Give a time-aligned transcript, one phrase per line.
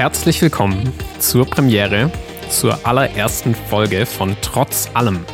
[0.00, 2.10] Herzlich willkommen zur Premiere,
[2.48, 5.26] zur allerersten Folge von Trotz allem.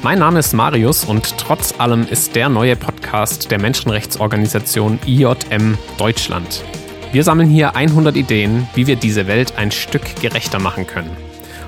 [0.00, 6.62] Mein Name ist Marius und Trotz allem ist der neue Podcast der Menschenrechtsorganisation IJM Deutschland.
[7.10, 11.10] Wir sammeln hier 100 Ideen, wie wir diese Welt ein Stück gerechter machen können.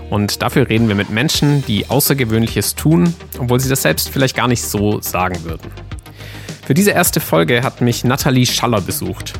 [0.08, 4.46] Und dafür reden wir mit Menschen, die Außergewöhnliches tun, obwohl sie das selbst vielleicht gar
[4.46, 5.72] nicht so sagen würden.
[6.64, 9.32] Für diese erste Folge hat mich Nathalie Schaller besucht.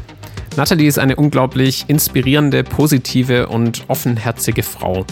[0.56, 5.04] Nathalie ist eine unglaublich inspirierende, positive und offenherzige Frau.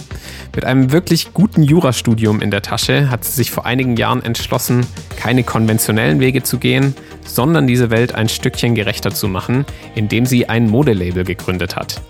[0.54, 4.86] Mit einem wirklich guten Jurastudium in der Tasche hat sie sich vor einigen Jahren entschlossen,
[5.18, 6.94] keine konventionellen Wege zu gehen,
[7.26, 12.00] sondern diese Welt ein Stückchen gerechter zu machen, indem sie ein Modelabel gegründet hat.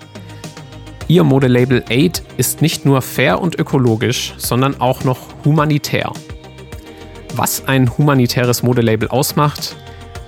[1.09, 6.13] Ihr Modelabel Aid ist nicht nur fair und ökologisch, sondern auch noch humanitär.
[7.35, 9.77] Was ein humanitäres Modelabel ausmacht,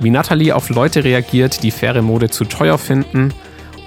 [0.01, 3.33] wie Natalie auf Leute reagiert, die faire Mode zu teuer finden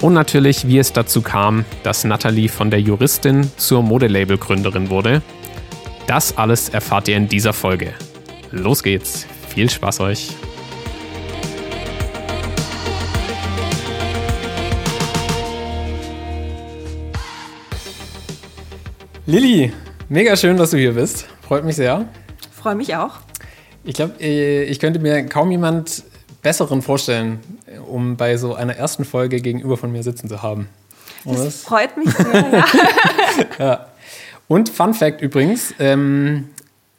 [0.01, 5.21] und natürlich, wie es dazu kam, dass Natalie von der Juristin zur Modelabel-Gründerin wurde.
[6.07, 7.93] Das alles erfahrt ihr in dieser Folge.
[8.51, 10.29] Los geht's, viel Spaß euch!
[19.25, 19.71] Lilly,
[20.07, 21.27] mega schön, dass du hier bist.
[21.41, 22.07] Freut mich sehr.
[22.51, 23.28] Freue mich auch.
[23.89, 26.03] Ich glaube, äh, ich könnte mir kaum jemand
[26.43, 27.39] besseren vorstellen,
[27.87, 30.69] um bei so einer ersten Folge gegenüber von mir sitzen zu haben.
[31.25, 32.65] Das, das freut mich sehr.
[33.57, 33.87] Ja.
[34.47, 36.49] Und Fun Fact übrigens, ähm,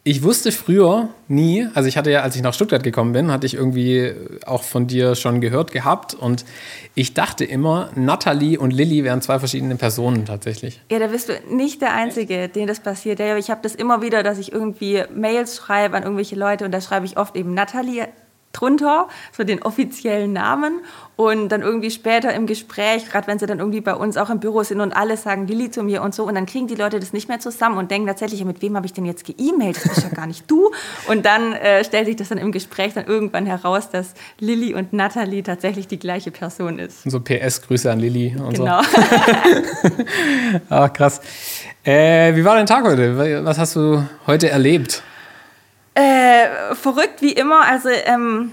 [0.03, 3.47] ich wusste früher nie, also ich hatte ja, als ich nach Stuttgart gekommen bin, hatte
[3.47, 4.13] ich irgendwie
[4.47, 6.47] auch von dir schon gehört gehabt und
[6.95, 10.81] ich dachte immer, Natalie und Lilly wären zwei verschiedene Personen tatsächlich.
[10.91, 13.21] Ja, da bist du nicht der Einzige, dem das passiert.
[13.21, 16.81] Ich habe das immer wieder, dass ich irgendwie Mails schreibe an irgendwelche Leute und da
[16.81, 18.09] schreibe ich oft eben Natalie
[18.53, 20.81] drunter, so den offiziellen Namen.
[21.17, 24.41] Und dann irgendwie später im Gespräch, gerade wenn sie dann irgendwie bei uns auch im
[24.41, 26.99] Büro sind und alle sagen Lilly zu mir und so, und dann kriegen die Leute
[26.99, 29.77] das nicht mehr zusammen und denken tatsächlich, mit wem habe ich denn jetzt geemailt?
[29.77, 30.71] Das bist ja gar nicht du.
[31.09, 34.95] Und dann äh, stellt sich das dann im Gespräch dann irgendwann heraus, dass Lilly und
[34.95, 37.03] Natalie tatsächlich die gleiche Person ist.
[37.03, 38.81] So PS, Grüße an Lilly und genau.
[38.83, 38.89] so.
[40.71, 41.21] Ach, krass.
[41.85, 43.45] Äh, wie war dein Tag heute?
[43.45, 45.03] Was hast du heute erlebt?
[46.01, 47.61] Äh, verrückt wie immer.
[47.67, 48.53] Also ähm,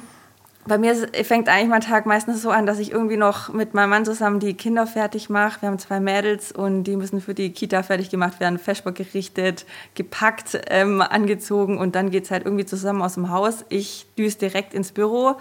[0.66, 0.94] bei mir
[1.24, 4.42] fängt eigentlich mein Tag meistens so an, dass ich irgendwie noch mit meinem Mann zusammen
[4.42, 5.62] die Kinder fertig mache.
[5.62, 9.66] Wir haben zwei Mädels und die müssen für die Kita fertig gemacht werden, Feschbock gerichtet,
[9.96, 13.64] gepackt, ähm, angezogen und dann geht es halt irgendwie zusammen aus dem Haus.
[13.70, 15.38] Ich düse direkt ins Büro.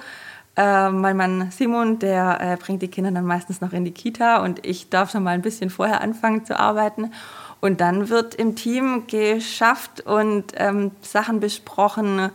[0.54, 4.44] Äh, mein Mann Simon, der äh, bringt die Kinder dann meistens noch in die Kita
[4.44, 7.10] und ich darf schon mal ein bisschen vorher anfangen zu arbeiten.
[7.60, 12.30] Und dann wird im Team geschafft und ähm, Sachen besprochen.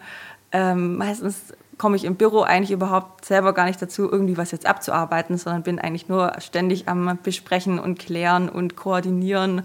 [0.52, 4.68] Ähm, meistens komme ich im Büro eigentlich überhaupt selber gar nicht dazu, irgendwie was jetzt
[4.68, 9.64] abzuarbeiten, sondern bin eigentlich nur ständig am Besprechen und Klären und Koordinieren.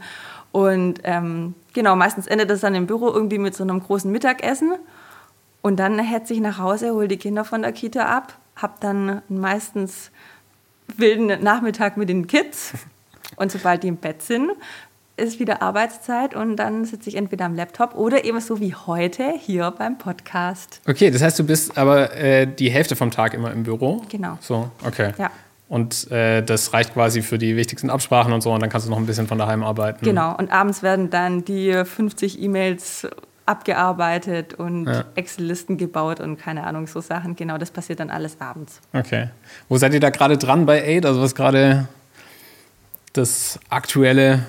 [0.50, 4.72] Und ähm, genau, meistens endet das dann im Büro irgendwie mit so einem großen Mittagessen.
[5.60, 9.20] Und dann hetze ich nach Hause, hole die Kinder von der Kita ab, habe dann
[9.28, 10.10] meistens
[10.96, 12.72] wilden Nachmittag mit den Kids.
[13.36, 14.52] Und sobald die im Bett sind,
[15.16, 19.32] ist wieder Arbeitszeit und dann sitze ich entweder am Laptop oder eben so wie heute
[19.38, 20.80] hier beim Podcast.
[20.86, 24.02] Okay, das heißt, du bist aber äh, die Hälfte vom Tag immer im Büro?
[24.10, 24.36] Genau.
[24.40, 25.12] So, okay.
[25.18, 25.30] Ja.
[25.68, 28.90] Und äh, das reicht quasi für die wichtigsten Absprachen und so und dann kannst du
[28.90, 30.04] noch ein bisschen von daheim arbeiten.
[30.04, 33.08] Genau, und abends werden dann die 50 E-Mails
[33.46, 35.04] abgearbeitet und ja.
[35.14, 37.36] Excel-Listen gebaut und keine Ahnung, so Sachen.
[37.36, 38.80] Genau, das passiert dann alles abends.
[38.92, 39.28] Okay.
[39.68, 41.06] Wo seid ihr da gerade dran bei Aid?
[41.06, 41.88] Also was gerade
[43.12, 44.44] das aktuelle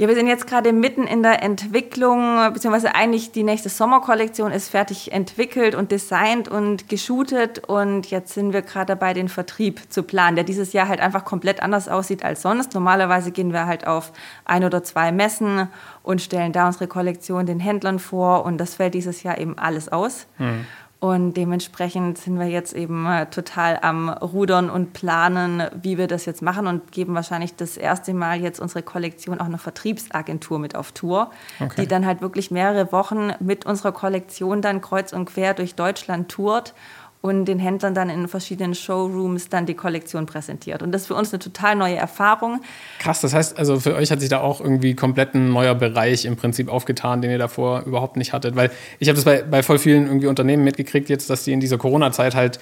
[0.00, 4.70] ja, wir sind jetzt gerade mitten in der Entwicklung, beziehungsweise eigentlich die nächste Sommerkollektion ist
[4.70, 10.02] fertig entwickelt und designt und geshootet und jetzt sind wir gerade dabei, den Vertrieb zu
[10.02, 12.72] planen, der dieses Jahr halt einfach komplett anders aussieht als sonst.
[12.72, 14.12] Normalerweise gehen wir halt auf
[14.46, 15.68] ein oder zwei Messen
[16.02, 19.90] und stellen da unsere Kollektion den Händlern vor und das fällt dieses Jahr eben alles
[19.90, 20.26] aus.
[20.38, 20.64] Mhm.
[21.00, 26.26] Und dementsprechend sind wir jetzt eben äh, total am Rudern und planen, wie wir das
[26.26, 30.76] jetzt machen und geben wahrscheinlich das erste Mal jetzt unsere Kollektion auch einer Vertriebsagentur mit
[30.76, 31.80] auf Tour, okay.
[31.80, 36.28] die dann halt wirklich mehrere Wochen mit unserer Kollektion dann kreuz und quer durch Deutschland
[36.28, 36.74] tourt
[37.22, 40.82] und den Händlern dann in verschiedenen Showrooms dann die Kollektion präsentiert.
[40.82, 42.62] Und das ist für uns eine total neue Erfahrung.
[42.98, 46.24] Krass, das heißt, also für euch hat sich da auch irgendwie komplett ein neuer Bereich
[46.24, 48.56] im Prinzip aufgetan, den ihr davor überhaupt nicht hattet.
[48.56, 51.60] Weil ich habe das bei, bei voll vielen irgendwie Unternehmen mitgekriegt jetzt, dass die in
[51.60, 52.58] dieser Corona-Zeit halt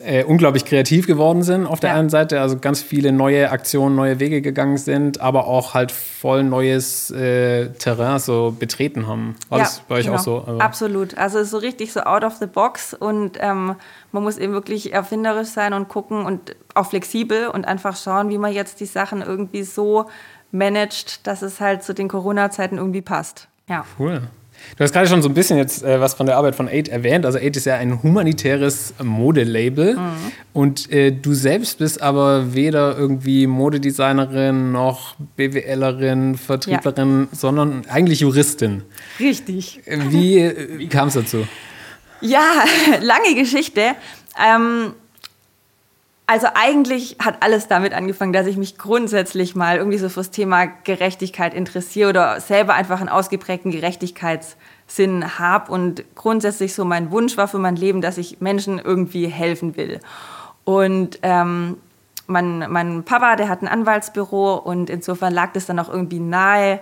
[0.00, 1.96] äh, unglaublich kreativ geworden sind auf der ja.
[1.96, 6.44] einen Seite, also ganz viele neue Aktionen, neue Wege gegangen sind, aber auch halt voll
[6.44, 9.36] neues äh, Terrain so betreten haben.
[9.48, 10.16] War ja, das bei euch genau.
[10.16, 10.38] auch so?
[10.38, 11.18] Also Absolut.
[11.18, 13.76] Also so richtig so out of the box und ähm,
[14.12, 18.38] man muss eben wirklich erfinderisch sein und gucken und auch flexibel und einfach schauen, wie
[18.38, 20.06] man jetzt die Sachen irgendwie so
[20.50, 23.48] managt, dass es halt zu den Corona-Zeiten irgendwie passt.
[23.68, 23.84] Ja.
[23.98, 24.22] Cool.
[24.76, 26.88] Du hast gerade schon so ein bisschen jetzt äh, was von der Arbeit von Aid
[26.88, 27.26] erwähnt.
[27.26, 29.96] Also Aid ist ja ein humanitäres Modelabel.
[29.96, 30.32] Mhm.
[30.52, 37.36] Und äh, du selbst bist aber weder irgendwie Modedesignerin noch BWLerin, Vertrieblerin, ja.
[37.36, 38.82] sondern eigentlich Juristin.
[39.20, 39.80] Richtig.
[39.86, 41.46] Wie, wie kam es dazu?
[42.20, 42.64] Ja,
[43.00, 43.94] lange Geschichte.
[44.42, 44.94] Ähm,
[46.26, 50.66] also eigentlich hat alles damit angefangen, dass ich mich grundsätzlich mal irgendwie so fürs Thema
[50.66, 57.48] Gerechtigkeit interessiere oder selber einfach einen ausgeprägten Gerechtigkeitssinn habe und grundsätzlich so mein Wunsch war
[57.48, 60.00] für mein Leben, dass ich Menschen irgendwie helfen will.
[60.64, 61.76] Und ähm,
[62.28, 66.80] mein, mein Papa, der hat ein Anwaltsbüro und insofern lag das dann auch irgendwie nahe,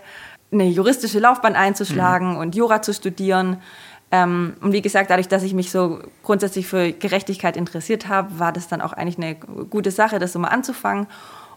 [0.53, 2.39] eine juristische Laufbahn einzuschlagen mhm.
[2.39, 3.63] und Jura zu studieren.
[4.13, 8.53] Ähm, und wie gesagt, dadurch, dass ich mich so grundsätzlich für Gerechtigkeit interessiert habe, war
[8.53, 11.07] das dann auch eigentlich eine gute Sache, das so mal anzufangen.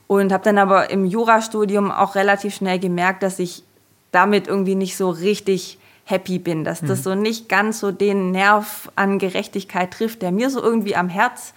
[0.07, 3.63] Und habe dann aber im Jurastudium auch relativ schnell gemerkt, dass ich
[4.11, 7.03] damit irgendwie nicht so richtig happy bin, dass das mhm.
[7.03, 11.53] so nicht ganz so den Nerv an Gerechtigkeit trifft, der mir so irgendwie am Herz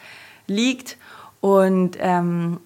[0.47, 0.97] liegt.
[1.41, 2.61] Und ähm,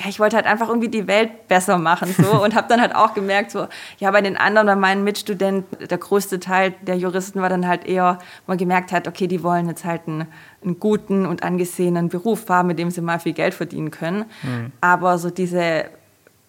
[0.00, 2.94] ja, ich wollte halt einfach irgendwie die Welt besser machen so und habe dann halt
[2.94, 3.66] auch gemerkt so
[3.98, 7.86] ja bei den anderen bei meinen Mitstudenten der größte Teil der Juristen war dann halt
[7.86, 10.26] eher man gemerkt hat okay die wollen jetzt halt einen,
[10.62, 14.72] einen guten und angesehenen Beruf haben mit dem sie mal viel Geld verdienen können mhm.
[14.80, 15.86] aber so diese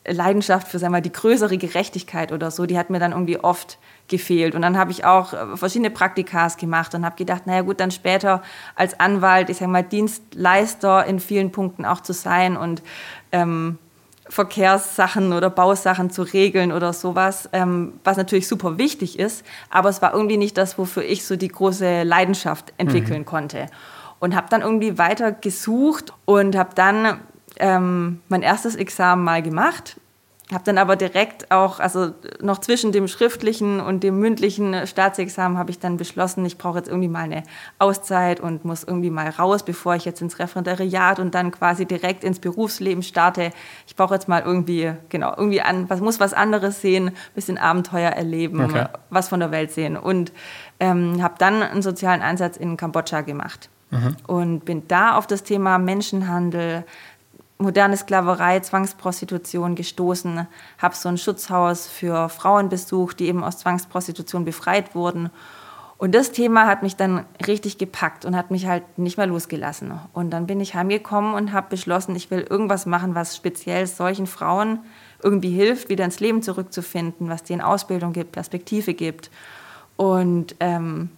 [0.10, 3.78] Leidenschaft für sagen wir, die größere Gerechtigkeit oder so die hat mir dann irgendwie oft
[4.08, 4.56] gefehlt.
[4.56, 7.92] Und dann habe ich auch äh, verschiedene Praktikas gemacht und habe gedacht, naja gut, dann
[7.92, 8.42] später
[8.76, 12.82] als Anwalt, ich sage mal, Dienstleister in vielen Punkten auch zu sein und
[13.32, 13.78] ähm,
[14.30, 20.02] Verkehrssachen oder Bausachen zu regeln oder sowas, ähm, was natürlich super wichtig ist, aber es
[20.02, 23.26] war irgendwie nicht das, wofür ich so die große Leidenschaft entwickeln mhm.
[23.26, 23.68] konnte.
[24.20, 27.20] Und habe dann irgendwie weiter gesucht und habe dann
[27.58, 29.98] ähm, mein erstes Examen mal gemacht
[30.52, 32.12] habe dann aber direkt auch, also
[32.42, 36.88] noch zwischen dem schriftlichen und dem mündlichen Staatsexamen habe ich dann beschlossen, ich brauche jetzt
[36.88, 37.44] irgendwie mal eine
[37.80, 42.24] Auszeit und muss irgendwie mal raus, bevor ich jetzt ins Referendariat und dann quasi direkt
[42.24, 43.52] ins Berufsleben starte.
[43.88, 48.12] Ich brauche jetzt mal irgendwie, genau, irgendwie an, was muss was anderes sehen, bisschen Abenteuer
[48.12, 48.86] erleben, okay.
[49.10, 49.98] was von der Welt sehen.
[49.98, 50.32] Und
[50.80, 53.70] ähm, habe dann einen sozialen Einsatz in Kambodscha gemacht.
[53.90, 54.16] Mhm.
[54.28, 56.86] Und bin da auf das Thema Menschenhandel,
[57.58, 64.46] moderne Sklaverei, Zwangsprostitution gestoßen, habe so ein Schutzhaus für Frauen besucht, die eben aus Zwangsprostitution
[64.46, 65.32] befreit wurden.
[65.98, 70.00] Und das Thema hat mich dann richtig gepackt und hat mich halt nicht mehr losgelassen.
[70.14, 74.28] Und dann bin ich heimgekommen und habe beschlossen, ich will irgendwas machen, was speziell solchen
[74.28, 74.80] Frauen
[75.24, 79.32] irgendwie hilft, wieder ins Leben zurückzufinden, was denen Ausbildung gibt, Perspektive gibt.
[79.96, 81.10] Und ähm,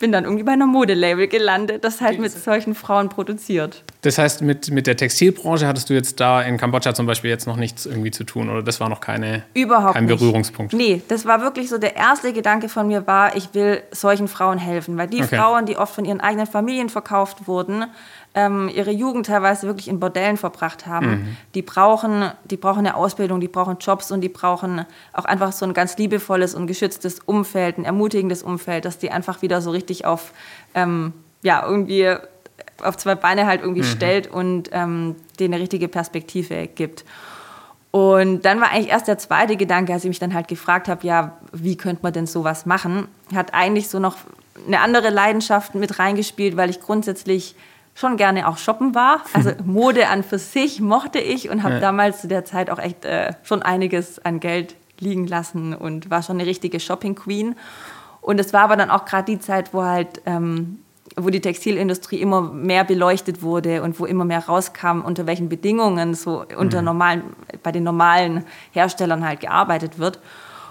[0.00, 3.84] bin dann irgendwie bei einer Modelabel gelandet, das halt mit solchen Frauen produziert.
[4.00, 7.46] Das heißt, mit, mit der Textilbranche hattest du jetzt da in Kambodscha zum Beispiel jetzt
[7.46, 10.72] noch nichts irgendwie zu tun oder das war noch keine, Überhaupt kein Berührungspunkt?
[10.72, 10.88] Nicht.
[10.88, 14.58] Nee, das war wirklich so der erste Gedanke von mir war, ich will solchen Frauen
[14.58, 15.36] helfen, weil die okay.
[15.36, 17.84] Frauen, die oft von ihren eigenen Familien verkauft wurden,
[18.34, 21.10] ähm, ihre Jugend teilweise wirklich in Bordellen verbracht haben.
[21.10, 21.36] Mhm.
[21.54, 25.66] Die, brauchen, die brauchen eine Ausbildung, die brauchen Jobs und die brauchen auch einfach so
[25.66, 30.04] ein ganz liebevolles und geschütztes Umfeld, ein ermutigendes Umfeld, dass die einfach wieder so richtig
[30.04, 30.32] auf,
[30.74, 32.14] ähm, ja, irgendwie
[32.82, 33.86] auf zwei Beine halt irgendwie mhm.
[33.86, 37.04] stellt und ähm, denen eine richtige Perspektive gibt.
[37.90, 41.04] Und dann war eigentlich erst der zweite Gedanke, als ich mich dann halt gefragt habe,
[41.04, 43.08] ja, wie könnte man denn sowas machen?
[43.34, 44.16] Hat eigentlich so noch
[44.66, 47.56] eine andere Leidenschaft mit reingespielt, weil ich grundsätzlich
[48.00, 49.20] schon gerne auch shoppen war.
[49.34, 51.80] Also Mode an für sich mochte ich und habe ja.
[51.80, 56.22] damals zu der Zeit auch echt äh, schon einiges an Geld liegen lassen und war
[56.22, 57.56] schon eine richtige Shopping Queen.
[58.22, 60.80] Und es war aber dann auch gerade die Zeit, wo halt ähm,
[61.16, 66.14] wo die Textilindustrie immer mehr beleuchtet wurde und wo immer mehr rauskam, unter welchen Bedingungen
[66.14, 66.84] so unter mhm.
[66.84, 67.22] normalen,
[67.62, 70.20] bei den normalen Herstellern halt gearbeitet wird.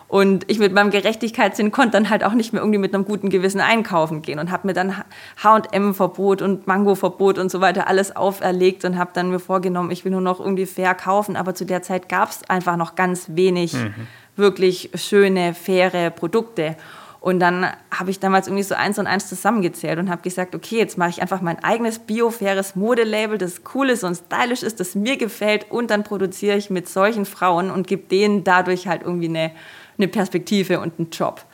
[0.10, 3.30] Und ich mit meinem Gerechtigkeitssinn konnte dann halt auch nicht mehr irgendwie mit einem guten
[3.30, 4.96] Gewissen einkaufen gehen und habe mir dann
[5.44, 10.12] H&M-Verbot und Mango-Verbot und so weiter alles auferlegt und habe dann mir vorgenommen, ich will
[10.12, 11.36] nur noch irgendwie fair kaufen.
[11.36, 13.94] Aber zu der Zeit gab es einfach noch ganz wenig mhm.
[14.36, 16.76] wirklich schöne, faire Produkte.
[17.22, 20.78] Und dann habe ich damals irgendwie so eins und eins zusammengezählt und habe gesagt, okay,
[20.78, 24.96] jetzt mache ich einfach mein eigenes biofaires Modelabel, das cool ist und stylisch ist, das
[24.96, 29.28] mir gefällt und dann produziere ich mit solchen Frauen und gebe denen dadurch halt irgendwie
[29.28, 29.52] eine
[30.00, 31.46] eine Perspektive und einen Job.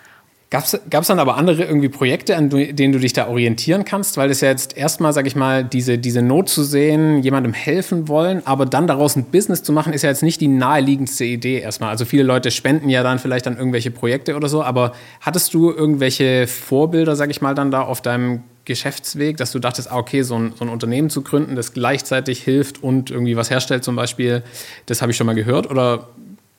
[0.52, 4.16] Gab es dann aber andere irgendwie Projekte, an denen du dich da orientieren kannst?
[4.16, 8.08] Weil es ja jetzt erstmal, sag ich mal, diese, diese Not zu sehen, jemandem helfen
[8.08, 11.60] wollen, aber dann daraus ein Business zu machen, ist ja jetzt nicht die naheliegendste Idee
[11.60, 11.90] erstmal.
[11.90, 15.72] Also viele Leute spenden ja dann vielleicht an irgendwelche Projekte oder so, aber hattest du
[15.72, 20.22] irgendwelche Vorbilder, sag ich mal, dann da auf deinem Geschäftsweg, dass du dachtest, ah, okay,
[20.22, 23.96] so ein, so ein Unternehmen zu gründen, das gleichzeitig hilft und irgendwie was herstellt zum
[23.96, 24.44] Beispiel,
[24.86, 25.70] das habe ich schon mal gehört?
[25.70, 26.08] Oder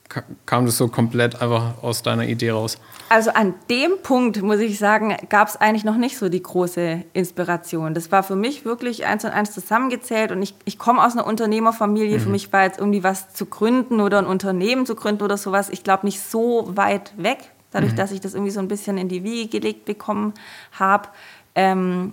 [0.09, 2.79] kam das so komplett einfach aus deiner Idee raus?
[3.09, 7.05] Also an dem Punkt, muss ich sagen, gab es eigentlich noch nicht so die große
[7.13, 7.95] Inspiration.
[7.95, 11.27] Das war für mich wirklich eins und eins zusammengezählt und ich, ich komme aus einer
[11.27, 12.19] Unternehmerfamilie.
[12.19, 12.23] Mhm.
[12.23, 15.69] Für mich war jetzt irgendwie was zu gründen oder ein Unternehmen zu gründen oder sowas,
[15.69, 17.39] ich glaube nicht so weit weg,
[17.71, 17.97] dadurch, mhm.
[17.97, 20.35] dass ich das irgendwie so ein bisschen in die Wiege gelegt bekommen
[20.73, 21.09] habe.
[21.55, 22.13] Ähm,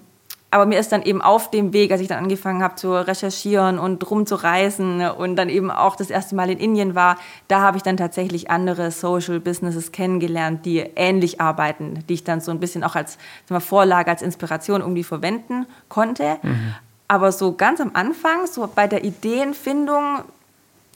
[0.54, 3.80] aber mir ist dann eben auf dem Weg, als ich dann angefangen habe zu recherchieren
[3.80, 7.18] und rumzureisen und dann eben auch das erste Mal in Indien war,
[7.48, 12.40] da habe ich dann tatsächlich andere Social Businesses kennengelernt, die ähnlich arbeiten, die ich dann
[12.40, 13.18] so ein bisschen auch als
[13.50, 16.38] mal, Vorlage, als Inspiration irgendwie verwenden konnte.
[16.44, 16.76] Mhm.
[17.08, 20.20] Aber so ganz am Anfang, so bei der Ideenfindung,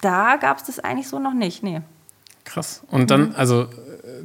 [0.01, 1.81] da gab es das eigentlich so noch nicht, nee.
[2.45, 2.83] Krass.
[2.91, 3.35] Und dann, mhm.
[3.35, 3.65] also,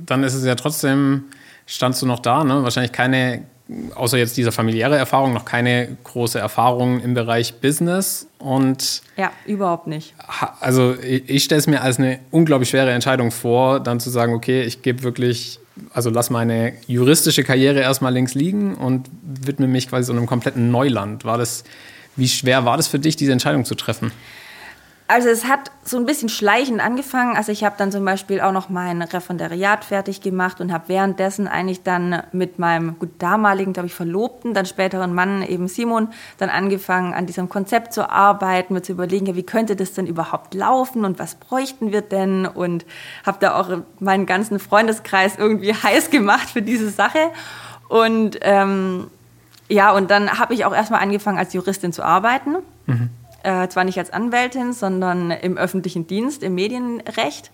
[0.05, 1.25] dann ist es ja trotzdem,
[1.65, 2.63] standst du noch da, ne?
[2.63, 3.47] Wahrscheinlich keine
[3.95, 9.87] außer jetzt dieser familiäre Erfahrung noch keine große Erfahrung im Bereich Business und ja überhaupt
[9.87, 10.15] nicht.
[10.61, 14.35] Also ich, ich stelle es mir als eine unglaublich schwere Entscheidung vor, dann zu sagen,
[14.35, 15.59] okay, ich gebe wirklich,
[15.93, 20.71] also lass meine juristische Karriere erstmal links liegen und widme mich quasi so einem kompletten
[20.71, 21.25] Neuland.
[21.25, 21.65] War das,
[22.17, 24.13] wie schwer war das für dich, diese Entscheidung zu treffen?
[25.13, 27.37] Also es hat so ein bisschen schleichend angefangen.
[27.37, 31.49] Also ich habe dann zum Beispiel auch noch mein Referendariat fertig gemacht und habe währenddessen
[31.49, 36.49] eigentlich dann mit meinem gut damaligen, glaube ich, Verlobten, dann späteren Mann, eben Simon, dann
[36.49, 40.55] angefangen, an diesem Konzept zu arbeiten, mir zu überlegen, ja, wie könnte das denn überhaupt
[40.55, 42.47] laufen und was bräuchten wir denn?
[42.47, 42.87] Und
[43.27, 43.69] habe da auch
[44.01, 47.19] meinen ganzen Freundeskreis irgendwie heiß gemacht für diese Sache.
[47.91, 49.09] Und ähm,
[49.69, 52.57] ja, und dann habe ich auch erstmal angefangen, als Juristin zu arbeiten.
[52.87, 53.11] Mhm
[53.43, 57.51] äh, zwar nicht als Anwältin, sondern im öffentlichen Dienst, im Medienrecht.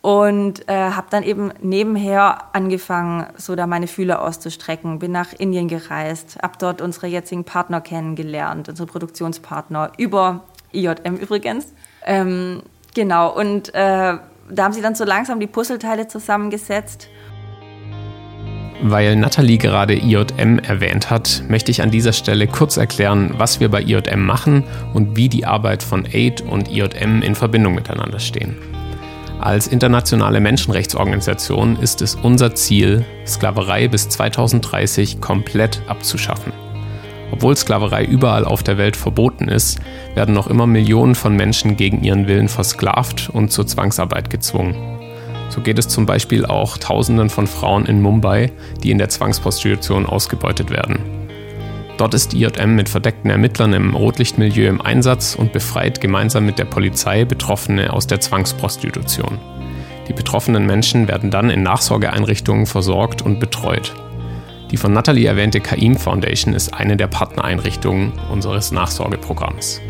[0.00, 4.98] Und äh, habe dann eben nebenher angefangen, so da meine Fühler auszustrecken.
[4.98, 11.72] Bin nach Indien gereist, habe dort unsere jetzigen Partner kennengelernt, unsere Produktionspartner, über IJM übrigens.
[12.04, 12.62] Ähm,
[12.94, 14.18] genau, und äh,
[14.50, 17.08] da haben sie dann so langsam die Puzzleteile zusammengesetzt.
[18.84, 23.68] Weil Nathalie gerade IJM erwähnt hat, möchte ich an dieser Stelle kurz erklären, was wir
[23.68, 28.56] bei IJM machen und wie die Arbeit von AID und IJM in Verbindung miteinander stehen.
[29.38, 36.52] Als internationale Menschenrechtsorganisation ist es unser Ziel, Sklaverei bis 2030 komplett abzuschaffen.
[37.30, 39.78] Obwohl Sklaverei überall auf der Welt verboten ist,
[40.16, 44.91] werden noch immer Millionen von Menschen gegen ihren Willen versklavt und zur Zwangsarbeit gezwungen.
[45.52, 48.50] So geht es zum Beispiel auch Tausenden von Frauen in Mumbai,
[48.82, 51.00] die in der Zwangsprostitution ausgebeutet werden.
[51.98, 56.64] Dort ist IJM mit verdeckten Ermittlern im Rotlichtmilieu im Einsatz und befreit gemeinsam mit der
[56.64, 59.38] Polizei Betroffene aus der Zwangsprostitution.
[60.08, 63.92] Die betroffenen Menschen werden dann in Nachsorgeeinrichtungen versorgt und betreut.
[64.70, 69.82] Die von Natalie erwähnte Kaim Foundation ist eine der Partnereinrichtungen unseres Nachsorgeprogramms.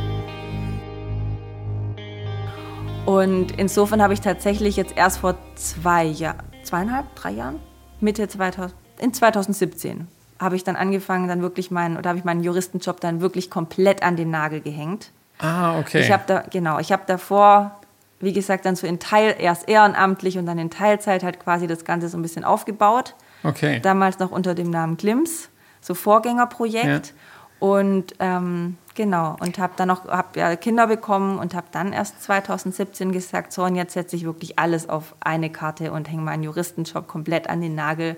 [3.04, 7.58] Und insofern habe ich tatsächlich jetzt erst vor zwei Jahren, zweieinhalb, drei Jahren,
[8.00, 10.06] Mitte 2000, in 2017
[10.40, 14.02] habe ich dann angefangen, dann wirklich meinen, oder habe ich meinen Juristenjob dann wirklich komplett
[14.02, 15.10] an den Nagel gehängt.
[15.38, 16.00] Ah, okay.
[16.00, 17.80] Ich habe da, genau, ich habe davor,
[18.20, 21.84] wie gesagt, dann so in Teil, erst ehrenamtlich und dann in Teilzeit halt quasi das
[21.84, 23.14] Ganze so ein bisschen aufgebaut.
[23.44, 23.80] Okay.
[23.80, 25.48] Damals noch unter dem Namen Glims,
[25.80, 27.06] so Vorgängerprojekt.
[27.08, 27.12] Ja.
[27.58, 32.22] Und ähm, genau, und habe dann noch hab ja Kinder bekommen und habe dann erst
[32.22, 36.42] 2017 gesagt, so und jetzt setze ich wirklich alles auf eine Karte und hänge meinen
[36.42, 38.16] Juristenjob komplett an den Nagel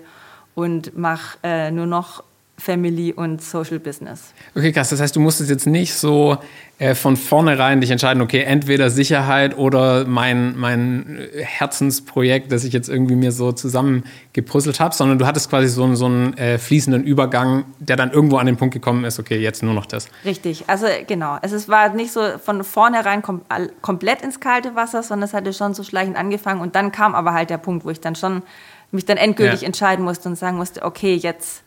[0.55, 2.23] und mache äh, nur noch
[2.57, 4.33] Family und Social Business.
[4.55, 4.89] Okay, krass.
[4.89, 6.37] Das heißt, du musstest jetzt nicht so
[6.77, 12.87] äh, von vornherein dich entscheiden, okay, entweder Sicherheit oder mein, mein Herzensprojekt, das ich jetzt
[12.87, 17.65] irgendwie mir so zusammengepuzzelt habe, sondern du hattest quasi so, so einen äh, fließenden Übergang,
[17.79, 20.07] der dann irgendwo an den Punkt gekommen ist, okay, jetzt nur noch das.
[20.23, 21.37] Richtig, also genau.
[21.41, 23.41] Es war nicht so von vornherein kom
[23.81, 27.33] komplett ins kalte Wasser, sondern es hatte schon so schleichend angefangen und dann kam aber
[27.33, 28.43] halt der Punkt, wo ich dann schon
[28.91, 29.67] mich dann endgültig ja.
[29.67, 31.64] entscheiden musste und sagen musste, okay, jetzt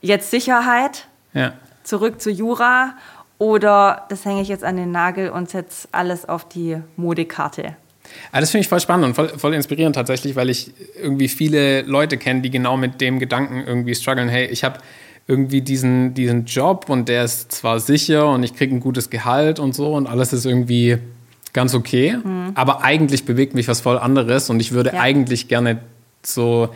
[0.00, 1.52] jetzt Sicherheit, ja.
[1.84, 2.94] zurück zu Jura
[3.38, 7.76] oder das hänge ich jetzt an den Nagel und setze alles auf die Modekarte.
[8.32, 11.82] Ja, das finde ich voll spannend und voll, voll, inspirierend tatsächlich, weil ich irgendwie viele
[11.82, 14.78] Leute kenne, die genau mit dem Gedanken irgendwie strugglen, hey, ich habe
[15.26, 19.58] irgendwie diesen, diesen Job und der ist zwar sicher und ich kriege ein gutes Gehalt
[19.58, 20.96] und so und alles ist irgendwie
[21.52, 22.52] ganz okay, mhm.
[22.54, 25.00] aber eigentlich bewegt mich was voll anderes und ich würde ja.
[25.00, 25.80] eigentlich gerne
[26.22, 26.70] so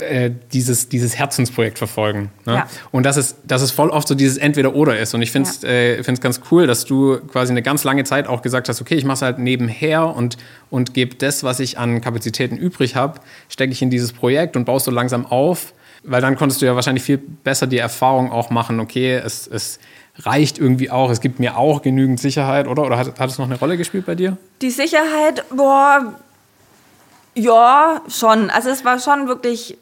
[0.00, 2.30] äh, dieses, dieses Herzensprojekt verfolgen.
[2.44, 2.54] Ne?
[2.54, 2.66] Ja.
[2.90, 5.14] Und dass es, dass es voll oft so dieses Entweder-Oder ist.
[5.14, 5.68] Und ich finde es Ja.
[5.68, 9.04] äh, ganz cool, dass du quasi eine ganz lange Zeit auch gesagt hast, okay, ich
[9.04, 10.36] mache es halt nebenher und,
[10.70, 14.64] und gebe das, was ich an Kapazitäten übrig habe, stecke ich in dieses Projekt und
[14.64, 15.72] baust so langsam auf.
[16.02, 19.80] Weil dann konntest du ja wahrscheinlich viel besser die Erfahrung auch machen, okay, es, es
[20.18, 22.84] reicht irgendwie auch, es gibt mir auch genügend Sicherheit, oder?
[22.84, 24.36] Oder hat, hat es noch eine Rolle gespielt bei dir?
[24.62, 26.14] Die Sicherheit, boah,
[27.36, 28.50] ja, schon.
[28.50, 29.78] Also es war schon wirklich,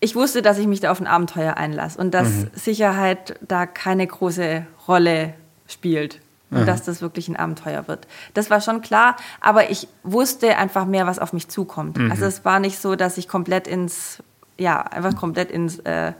[0.00, 4.06] ich wusste, dass ich mich da auf ein Abenteuer einlasse und dass Sicherheit da keine
[4.06, 5.34] große Rolle
[5.68, 6.20] spielt.
[6.50, 8.06] Und dass das wirklich ein Abenteuer wird.
[8.34, 11.98] Das war schon klar, aber ich wusste einfach mehr, was auf mich zukommt.
[12.12, 14.22] Also es war nicht so, dass ich komplett ins,
[14.56, 16.12] ja, einfach komplett ins, äh,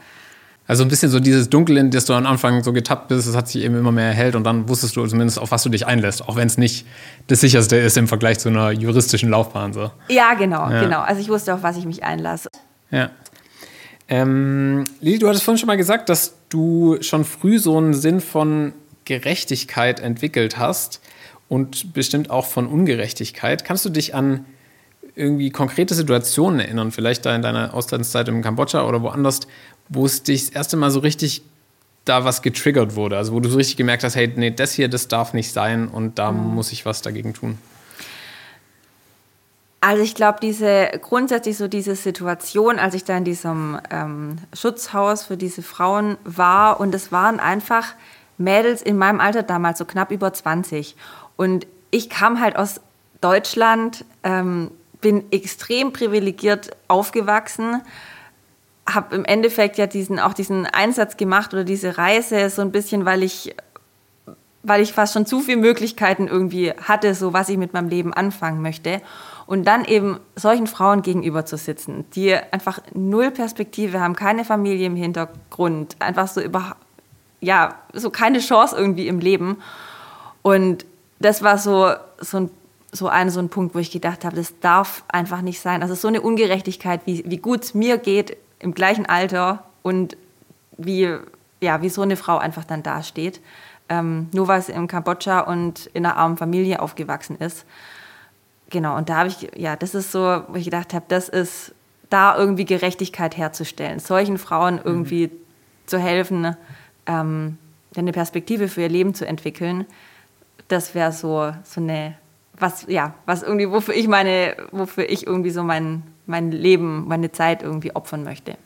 [0.67, 3.37] Also ein bisschen so dieses Dunkel, in das du am Anfang so getappt bist, das
[3.37, 5.87] hat sich eben immer mehr erhellt und dann wusstest du zumindest, auf was du dich
[5.87, 6.87] einlässt, auch wenn es nicht
[7.27, 9.75] das sicherste ist im Vergleich zu einer juristischen Laufbahn.
[9.75, 9.91] So.
[10.09, 10.81] ja, genau, Ja.
[10.83, 11.01] genau.
[11.03, 12.49] Also ich wusste, auf was ich mich einlasse.
[12.91, 13.11] Ja.
[14.09, 18.21] Ähm, Lili, du hattest vorhin schon mal gesagt, dass du schon früh so einen Sinn
[18.21, 18.73] von
[19.05, 21.01] Gerechtigkeit entwickelt hast
[21.49, 23.65] und bestimmt auch von Ungerechtigkeit.
[23.65, 24.45] Kannst du dich an
[25.17, 29.41] irgendwie konkrete Situationen erinnern, vielleicht da in deiner Auslandszeit in Kambodscha oder woanders,
[29.89, 31.43] wo es dich das erste Mal so richtig
[32.05, 33.17] da was getriggert wurde?
[33.17, 35.89] Also wo du so richtig gemerkt hast, hey, nee, das hier, das darf nicht sein
[35.89, 37.59] und da muss ich was dagegen tun.
[39.81, 45.25] Also ich glaube, diese grundsätzlich so diese Situation, als ich da in diesem ähm, Schutzhaus
[45.25, 47.95] für diese Frauen war und es waren einfach
[48.39, 50.97] Mädels in meinem Alter damals, so knapp über 20.
[51.37, 52.81] Und ich kam halt aus
[53.21, 54.71] Deutschland, ähm,
[55.03, 57.83] bin extrem privilegiert aufgewachsen,
[58.87, 63.05] habe im Endeffekt ja diesen, auch diesen Einsatz gemacht oder diese Reise so ein bisschen,
[63.05, 63.55] weil ich
[64.65, 68.15] weil ich fast schon zu viele Möglichkeiten irgendwie hatte, so was ich mit meinem Leben
[68.15, 69.01] anfangen möchte.
[69.47, 74.87] Und dann eben solchen Frauen gegenüber zu sitzen, die einfach null Perspektive haben, keine Familie
[74.87, 76.77] im Hintergrund, einfach so über,
[77.43, 79.59] ja, so keine Chance irgendwie im Leben.
[80.41, 80.87] Und
[81.19, 82.51] das war so, so ein
[82.91, 85.83] so ein, so ein Punkt, wo ich gedacht habe, das darf einfach nicht sein.
[85.83, 90.17] Also so eine Ungerechtigkeit, wie, wie gut es mir geht im gleichen Alter und
[90.77, 91.17] wie,
[91.61, 93.41] ja, wie so eine Frau einfach dann dasteht.
[93.89, 97.67] Ähm, nur weil sie in Kambodscha und in einer armen Familie aufgewachsen ist.
[98.71, 101.75] Genau, und da habe ich, ja, das ist so, wo ich gedacht habe, das ist
[102.09, 105.31] da irgendwie Gerechtigkeit herzustellen, solchen Frauen irgendwie
[105.87, 106.57] zu helfen,
[107.07, 107.59] ähm,
[107.95, 109.85] eine Perspektive für ihr Leben zu entwickeln.
[110.69, 112.15] Das wäre so, so eine,
[112.59, 117.33] was, ja, was irgendwie, wofür ich meine, wofür ich irgendwie so mein, mein Leben, meine
[117.33, 118.57] Zeit irgendwie opfern möchte.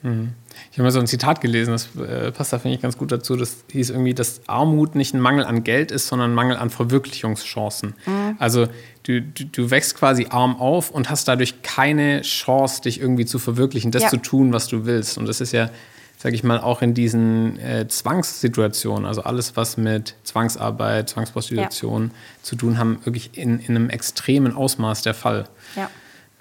[0.70, 3.10] Ich habe mal so ein Zitat gelesen, das äh, passt da, finde ich, ganz gut
[3.10, 3.34] dazu.
[3.36, 6.70] Das hieß irgendwie, dass Armut nicht ein Mangel an Geld ist, sondern ein Mangel an
[6.70, 7.94] Verwirklichungschancen.
[8.38, 8.68] Also
[9.02, 13.38] du, du, du wächst quasi arm auf und hast dadurch keine Chance, dich irgendwie zu
[13.38, 14.08] verwirklichen, das Ja.
[14.08, 15.18] zu tun, was du willst.
[15.18, 15.70] Und das ist ja,
[16.16, 22.10] sage ich mal, auch in diesen äh, Zwangssituationen, also alles, was mit Zwangsarbeit, Zwangsprostitution
[22.42, 25.48] zu tun haben, wirklich in, in einem extremen Ausmaß der Fall.
[25.76, 25.90] Ja.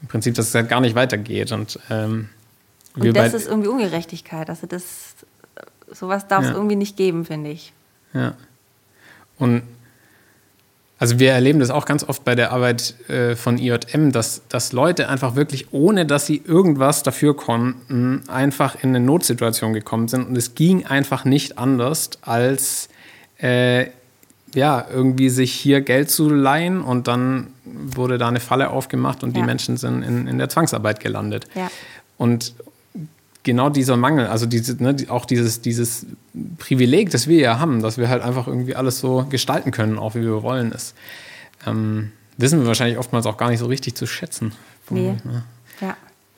[0.01, 1.51] Im Prinzip, dass es halt gar nicht weitergeht.
[1.51, 2.29] Und, ähm,
[2.95, 4.49] Und das ist irgendwie Ungerechtigkeit.
[4.49, 5.15] Also das,
[5.91, 6.55] sowas darf es Ja.
[6.55, 7.73] irgendwie nicht geben, finde ich.
[8.13, 8.35] Ja.
[9.39, 9.63] Und
[10.99, 14.71] also wir erleben das auch ganz oft bei der Arbeit äh, von IJM, dass, dass
[14.73, 20.27] Leute einfach wirklich, ohne dass sie irgendwas dafür konnten, einfach in eine Notsituation gekommen sind.
[20.27, 22.89] Und es ging einfach nicht anders, als
[23.37, 23.87] äh,
[24.55, 29.35] ja, irgendwie sich hier Geld zu leihen und dann wurde da eine Falle aufgemacht und
[29.35, 29.45] die Ja.
[29.45, 31.45] Menschen sind in, in der Zwangsarbeit gelandet.
[31.55, 31.69] Ja.
[32.17, 32.53] Und
[33.43, 36.05] genau dieser Mangel, also diese, ne, die- auch dieses, dieses
[36.57, 40.15] Privileg, das wir ja haben, dass wir halt einfach irgendwie alles so gestalten können, auch
[40.15, 40.95] wie wir wollen, ist,
[41.65, 44.53] ähm, wissen wir wahrscheinlich oftmals auch gar nicht so richtig zu schätzen.
[44.89, 45.15] Nee.
[45.25, 45.43] Ja.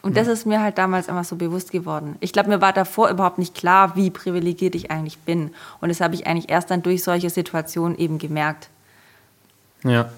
[0.02, 2.16] Und das ist mir halt damals immer so bewusst geworden.
[2.22, 5.52] Ich glaube, mir war davor überhaupt nicht klar, wie privilegiert ich eigentlich bin.
[5.82, 8.70] Und das habe ich eigentlich erst dann durch solche Situationen eben gemerkt.
[9.84, 10.10] Ja.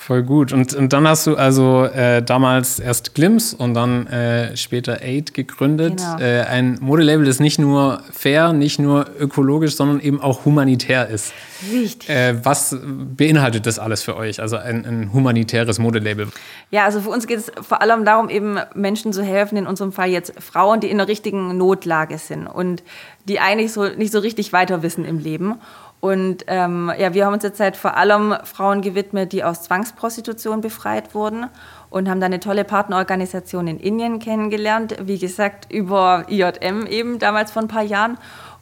[0.00, 0.50] Voll gut.
[0.54, 5.34] Und, und dann hast du also äh, damals erst Glimpse und dann äh, später Aid
[5.34, 5.98] gegründet.
[5.98, 6.18] Genau.
[6.18, 11.34] Äh, ein Modelabel, das nicht nur fair, nicht nur ökologisch, sondern eben auch humanitär ist.
[11.70, 12.08] Richtig.
[12.08, 14.40] Äh, was beinhaltet das alles für euch?
[14.40, 16.28] Also ein, ein humanitäres Modelabel.
[16.70, 19.92] Ja, also für uns geht es vor allem darum, eben Menschen zu helfen, in unserem
[19.92, 22.82] Fall jetzt Frauen, die in einer richtigen Notlage sind und
[23.28, 25.56] die eigentlich so nicht so richtig weiter wissen im Leben.
[26.00, 30.62] Und ähm, ja, wir haben uns jetzt halt vor allem Frauen gewidmet, die aus Zwangsprostitution
[30.62, 31.46] befreit wurden
[31.90, 34.96] und haben da eine tolle Partnerorganisation in Indien kennengelernt.
[35.02, 38.16] Wie gesagt, über IJM eben damals vor ein paar Jahren.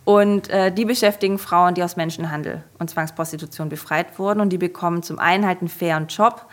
[0.05, 4.41] Und äh, die beschäftigen Frauen, die aus Menschenhandel und Zwangsprostitution befreit wurden.
[4.41, 6.47] Und die bekommen zum einen halt einen fairen Job,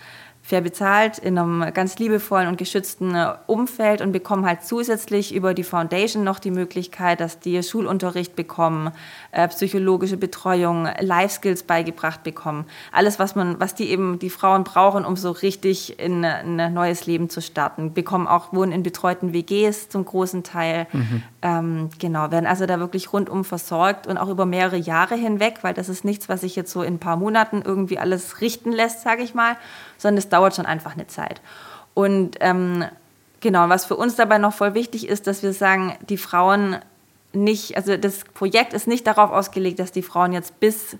[0.46, 5.56] fair bezahlt, in einem ganz liebevollen und geschützten äh, Umfeld und bekommen halt zusätzlich über
[5.56, 8.92] die Foundation noch die Möglichkeit, dass die Schulunterricht bekommen,
[9.32, 12.66] äh, psychologische Betreuung, Life Skills beigebracht bekommen.
[12.92, 16.74] Alles, was man, was die eben die Frauen brauchen, um so richtig in, in ein
[16.76, 17.94] neues Leben zu starten.
[17.96, 20.86] Bekommen auch wohnen in betreuten WGs zum großen Teil.
[20.94, 21.24] Mhm.
[21.42, 25.74] Ähm, genau, werden also da wirklich rundum versorgt und auch über mehrere Jahre hinweg, weil
[25.74, 29.02] das ist nichts, was sich jetzt so in ein paar Monaten irgendwie alles richten lässt,
[29.02, 29.58] sage ich mal,
[29.98, 31.42] sondern es dauert schon einfach eine Zeit.
[31.94, 32.86] Und ähm,
[33.40, 36.78] genau, was für uns dabei noch voll wichtig ist, dass wir sagen, die Frauen
[37.34, 40.98] nicht, also das Projekt ist nicht darauf ausgelegt, dass die Frauen jetzt bis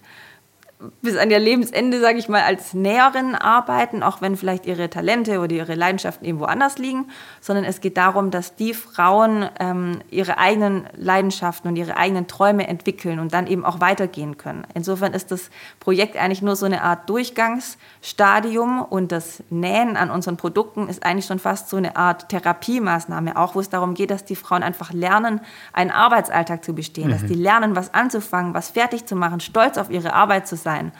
[1.02, 5.40] bis an ihr Lebensende, sage ich mal, als Näherin arbeiten, auch wenn vielleicht ihre Talente
[5.40, 7.08] oder ihre Leidenschaften irgendwo anders liegen,
[7.40, 12.68] sondern es geht darum, dass die Frauen ähm, ihre eigenen Leidenschaften und ihre eigenen Träume
[12.68, 14.68] entwickeln und dann eben auch weitergehen können.
[14.74, 20.36] Insofern ist das Projekt eigentlich nur so eine Art Durchgangsstadium und das Nähen an unseren
[20.36, 24.26] Produkten ist eigentlich schon fast so eine Art Therapiemaßnahme, auch wo es darum geht, dass
[24.26, 25.40] die Frauen einfach lernen,
[25.72, 27.12] einen Arbeitsalltag zu bestehen, mhm.
[27.12, 30.65] dass die lernen, was anzufangen, was fertig zu machen, stolz auf ihre Arbeit zu sein
[30.66, 30.92] sein.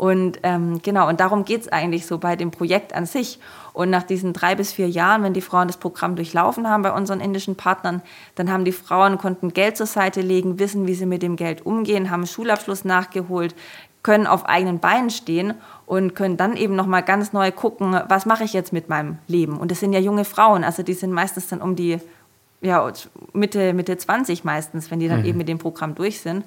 [0.00, 3.38] Und ähm, genau, und darum geht es eigentlich so bei dem Projekt an sich.
[3.74, 6.90] Und nach diesen drei bis vier Jahren, wenn die Frauen das Programm durchlaufen haben bei
[6.90, 8.00] unseren indischen Partnern,
[8.34, 11.66] dann haben die Frauen, konnten Geld zur Seite legen, wissen, wie sie mit dem Geld
[11.66, 13.54] umgehen, haben Schulabschluss nachgeholt,
[14.02, 15.52] können auf eigenen Beinen stehen
[15.84, 19.58] und können dann eben nochmal ganz neu gucken, was mache ich jetzt mit meinem Leben.
[19.58, 21.98] Und das sind ja junge Frauen, also die sind meistens dann um die
[22.62, 22.90] ja,
[23.34, 25.26] Mitte, Mitte 20 meistens, wenn die dann mhm.
[25.26, 26.44] eben mit dem Programm durch sind.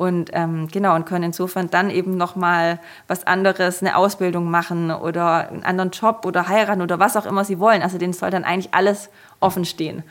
[0.00, 5.50] Und ähm, genau, und können insofern dann eben nochmal was anderes, eine Ausbildung machen oder
[5.50, 7.82] einen anderen Job oder heiraten oder was auch immer sie wollen.
[7.82, 9.10] Also denen soll dann eigentlich alles
[9.40, 10.02] offen stehen.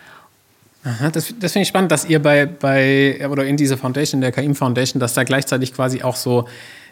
[0.84, 4.32] Aha, das, das finde ich spannend, dass ihr bei, bei oder in dieser Foundation, der
[4.32, 6.47] KIM Foundation, dass da gleichzeitig quasi auch so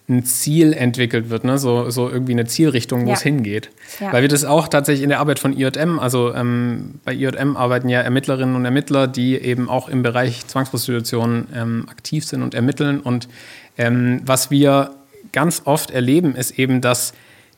[0.09, 1.57] ein Ziel entwickelt wird, ne?
[1.57, 3.15] so, so irgendwie eine Zielrichtung, wo ja.
[3.15, 3.69] es hingeht.
[3.99, 4.13] Ja.
[4.13, 7.89] Weil wir das auch tatsächlich in der Arbeit von IJM, also ähm, bei IJM arbeiten
[7.89, 13.01] ja Ermittlerinnen und Ermittler, die eben auch im Bereich Zwangsprostitution ähm, aktiv sind und ermitteln.
[13.01, 13.27] Und
[13.77, 14.91] ähm, was wir
[15.33, 17.13] ganz oft erleben, ist eben, dass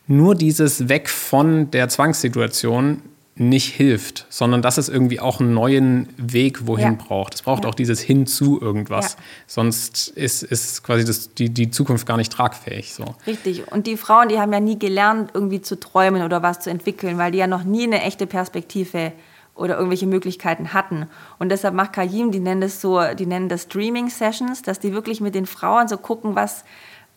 [0.08, 3.04] nur dieses Weg von der Zwangssituation
[3.40, 7.06] nicht hilft, sondern dass es irgendwie auch einen neuen Weg wohin ja.
[7.08, 7.36] braucht.
[7.36, 7.70] Es braucht ja.
[7.70, 9.14] auch dieses Hin zu irgendwas.
[9.14, 9.20] Ja.
[9.48, 12.94] Sonst ist, ist quasi das, die, die Zukunft gar nicht tragfähig.
[12.94, 13.16] So.
[13.26, 13.72] Richtig.
[13.72, 17.18] Und die Frauen, die haben ja nie gelernt, irgendwie zu träumen oder was zu entwickeln,
[17.18, 19.14] weil die ja noch nie eine echte Perspektive
[19.56, 21.08] oder irgendwelche Möglichkeiten hatten.
[21.38, 24.94] Und deshalb macht Kajim, die nennen das so, die nennen das Streaming Sessions, dass die
[24.94, 26.66] wirklich mit den Frauen so gucken, was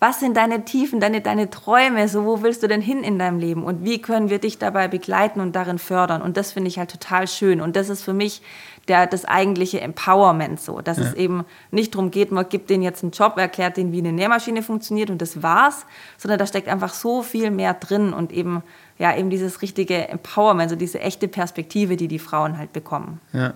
[0.02, 3.38] was sind deine Tiefen, deine, deine Träume, so wo willst du denn hin in deinem
[3.38, 6.80] Leben und wie können wir dich dabei begleiten und darin fördern und das finde ich
[6.80, 8.42] halt total schön und das ist für mich
[8.88, 11.04] der, das eigentliche Empowerment so, dass ja.
[11.04, 14.12] es eben nicht darum geht, man gibt denen jetzt einen Job, erklärt denen, wie eine
[14.12, 15.86] Nährmaschine funktioniert und das war's,
[16.18, 18.64] sondern da steckt einfach so viel mehr drin und eben,
[18.98, 23.20] ja, eben dieses richtige Empowerment, so diese echte Perspektive, die die Frauen halt bekommen.
[23.32, 23.54] Ja.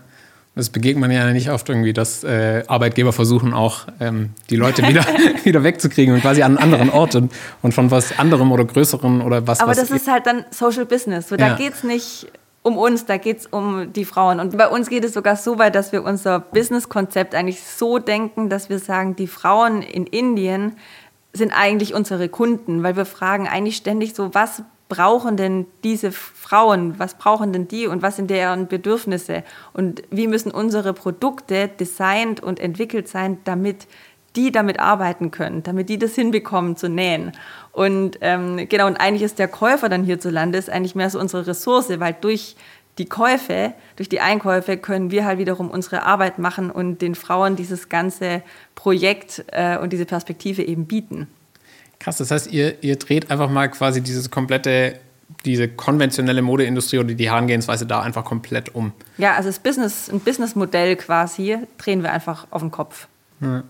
[0.56, 4.88] Das begegnet man ja nicht oft irgendwie, dass äh, Arbeitgeber versuchen auch ähm, die Leute
[4.88, 5.04] wieder,
[5.44, 9.20] wieder wegzukriegen und quasi an einen anderen Ort und, und von was anderem oder größerem
[9.20, 9.60] oder was.
[9.60, 11.28] Aber was das ist halt dann Social Business.
[11.28, 11.56] So, da ja.
[11.56, 14.40] geht es nicht um uns, da geht es um die Frauen.
[14.40, 18.48] Und bei uns geht es sogar so weit, dass wir unser Businesskonzept eigentlich so denken,
[18.48, 20.72] dass wir sagen, die Frauen in Indien
[21.34, 26.98] sind eigentlich unsere Kunden, weil wir fragen eigentlich ständig so, was brauchen denn diese Frauen,
[26.98, 32.40] was brauchen denn die und was sind deren Bedürfnisse und wie müssen unsere Produkte designt
[32.40, 33.86] und entwickelt sein, damit
[34.36, 37.32] die damit arbeiten können, damit die das hinbekommen zu nähen.
[37.72, 41.46] Und ähm, genau, und eigentlich ist der Käufer dann hierzulande ist eigentlich mehr so unsere
[41.46, 42.54] Ressource, weil durch
[42.98, 47.56] die Käufe, durch die Einkäufe können wir halt wiederum unsere Arbeit machen und den Frauen
[47.56, 48.42] dieses ganze
[48.74, 51.28] Projekt äh, und diese Perspektive eben bieten.
[51.98, 54.98] Krass, das heißt, ihr, ihr dreht einfach mal quasi dieses komplette,
[55.44, 58.92] diese konventionelle Modeindustrie oder die Herangehensweise da einfach komplett um.
[59.18, 63.08] Ja, also das Business, ein Businessmodell quasi drehen wir einfach auf den Kopf.
[63.40, 63.64] Ja.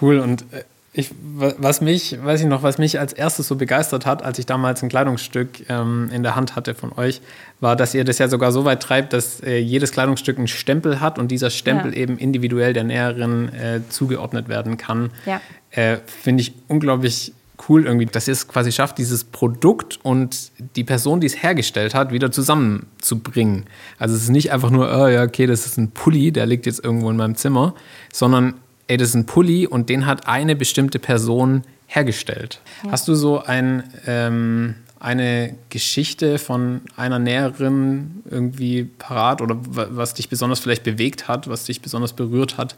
[0.00, 0.18] Cool.
[0.18, 0.64] Und äh,
[0.98, 4.46] ich, was mich, weiß ich noch, was mich als erstes so begeistert hat, als ich
[4.46, 7.20] damals ein Kleidungsstück ähm, in der Hand hatte von euch,
[7.60, 11.00] war, dass ihr das ja sogar so weit treibt, dass äh, jedes Kleidungsstück einen Stempel
[11.00, 11.98] hat und dieser Stempel ja.
[11.98, 15.10] eben individuell der Näherin äh, zugeordnet werden kann.
[15.26, 15.42] Ja.
[15.76, 17.32] Äh, Finde ich unglaublich
[17.68, 21.94] cool irgendwie, dass ihr es quasi schafft, dieses Produkt und die Person, die es hergestellt
[21.94, 23.64] hat, wieder zusammenzubringen.
[23.98, 26.66] Also es ist nicht einfach nur, oh ja, okay, das ist ein Pulli, der liegt
[26.66, 27.74] jetzt irgendwo in meinem Zimmer,
[28.12, 28.54] sondern
[28.88, 32.60] ey, das ist ein Pulli und den hat eine bestimmte Person hergestellt.
[32.84, 32.92] Ja.
[32.92, 40.28] Hast du so ein, ähm, eine Geschichte von einer Näherin irgendwie parat oder was dich
[40.28, 42.76] besonders vielleicht bewegt hat, was dich besonders berührt hat?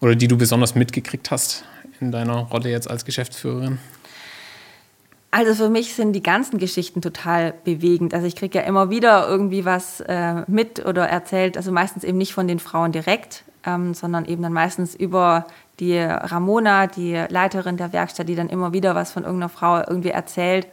[0.00, 1.64] Oder die du besonders mitgekriegt hast
[2.00, 3.78] in deiner Rolle jetzt als Geschäftsführerin?
[5.32, 8.14] Also für mich sind die ganzen Geschichten total bewegend.
[8.14, 12.18] Also ich kriege ja immer wieder irgendwie was äh, mit oder erzählt, also meistens eben
[12.18, 15.46] nicht von den Frauen direkt, ähm, sondern eben dann meistens über
[15.78, 20.10] die Ramona, die Leiterin der Werkstatt, die dann immer wieder was von irgendeiner Frau irgendwie
[20.10, 20.66] erzählt.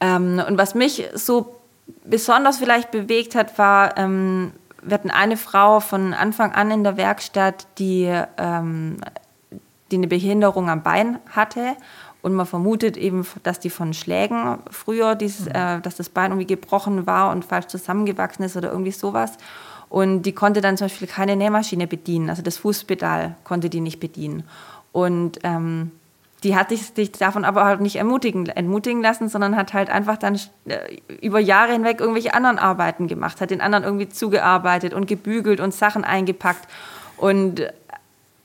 [0.00, 1.60] Ähm, und was mich so
[2.04, 6.96] besonders vielleicht bewegt hat, war, ähm, wir hatten eine Frau von Anfang an in der
[6.96, 8.98] Werkstatt, die, ähm,
[9.90, 11.76] die eine Behinderung am Bein hatte.
[12.22, 15.54] Und man vermutet eben, dass die von Schlägen früher, dieses, mhm.
[15.54, 19.38] äh, dass das Bein irgendwie gebrochen war und falsch zusammengewachsen ist oder irgendwie sowas.
[19.88, 23.98] Und die konnte dann zum Beispiel keine Nähmaschine bedienen, also das Fußpedal konnte die nicht
[23.98, 24.44] bedienen.
[24.92, 25.90] Und ähm,
[26.42, 30.16] die hat sich, sich davon aber halt nicht ermutigen, entmutigen lassen, sondern hat halt einfach
[30.16, 35.06] dann äh, über Jahre hinweg irgendwelche anderen Arbeiten gemacht, hat den anderen irgendwie zugearbeitet und
[35.06, 36.66] gebügelt und Sachen eingepackt.
[37.16, 37.70] Und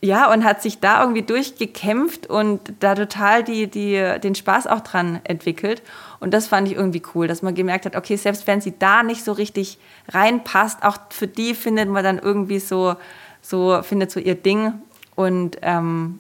[0.02, 4.82] ja, und hat sich da irgendwie durchgekämpft und da total die, die, den Spaß auch
[4.82, 5.82] dran entwickelt.
[6.20, 9.04] Und das fand ich irgendwie cool, dass man gemerkt hat, okay, selbst wenn sie da
[9.04, 9.80] nicht so richtig
[10.10, 12.96] reinpasst, auch für die findet man dann irgendwie so,
[13.42, 14.74] so findet so ihr Ding
[15.16, 16.20] und, ähm,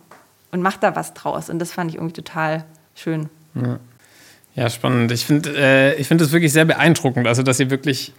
[0.56, 1.50] und macht da was draus.
[1.50, 2.64] Und das fand ich irgendwie total
[2.96, 3.30] schön.
[3.56, 3.80] Ja,
[4.56, 5.12] ja spannend.
[5.12, 8.14] Ich finde äh, find das wirklich sehr beeindruckend, also dass ihr wirklich